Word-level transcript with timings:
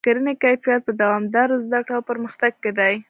د 0.03 0.05
کرنې 0.07 0.33
کیفیت 0.43 0.81
په 0.85 0.93
دوامداره 1.01 1.55
زده 1.65 1.79
کړه 1.85 1.95
او 1.97 2.03
پرمختګ 2.11 2.53
کې 2.63 2.71
دی. 2.79 2.93